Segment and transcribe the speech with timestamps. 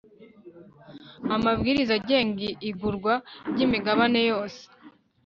[1.35, 3.13] amabwiriza agenga igurwa
[3.51, 4.61] ry imigabane yose